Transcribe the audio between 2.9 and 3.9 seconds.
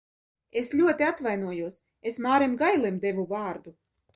devu vārdu!